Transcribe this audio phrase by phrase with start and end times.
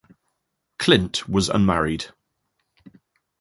[0.79, 2.07] Clint was unmarried.